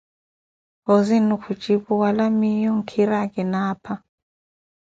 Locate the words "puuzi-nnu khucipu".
0.83-1.91